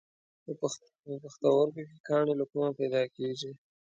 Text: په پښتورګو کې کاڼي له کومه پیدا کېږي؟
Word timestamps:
په 1.05 1.13
پښتورګو 1.23 1.81
کې 1.89 1.97
کاڼي 2.07 2.33
له 2.39 2.45
کومه 2.51 2.71
پیدا 2.79 3.01
کېږي؟ 3.15 3.51